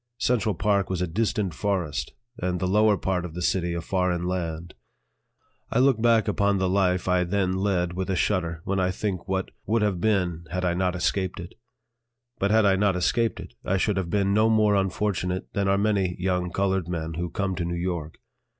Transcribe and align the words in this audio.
Central 0.17 0.55
Park 0.55 0.89
was 0.89 0.99
a 1.03 1.07
distant 1.07 1.53
forest, 1.53 2.13
and 2.39 2.59
the 2.59 2.67
lower 2.67 2.97
part 2.97 3.23
of 3.23 3.35
the 3.35 3.41
city 3.43 3.75
a 3.75 3.81
foreign 3.81 4.25
land. 4.25 4.73
I 5.69 5.77
look 5.77 6.01
back 6.01 6.27
upon 6.27 6.57
the 6.57 6.67
life 6.67 7.07
I 7.07 7.23
then 7.23 7.53
led 7.53 7.93
with 7.93 8.09
a 8.09 8.15
shudder 8.15 8.61
when 8.63 8.79
I 8.79 8.89
think 8.89 9.27
what 9.27 9.51
would 9.67 9.83
have 9.83 10.01
been 10.01 10.45
had 10.49 10.65
I 10.65 10.73
not 10.73 10.95
escaped 10.95 11.39
it. 11.39 11.53
But 12.39 12.49
had 12.49 12.65
I 12.65 12.77
not 12.77 12.95
escaped 12.95 13.39
it, 13.39 13.53
I 13.63 13.77
should 13.77 13.97
have 13.97 14.09
been 14.09 14.33
no 14.33 14.49
more 14.49 14.73
unfortunate 14.73 15.53
than 15.53 15.67
are 15.67 15.77
many 15.77 16.15
young 16.17 16.49
colored 16.49 16.87
men 16.87 17.13
who 17.13 17.29
come 17.29 17.53
to 17.57 17.63
New 17.63 17.75
York. 17.77 18.17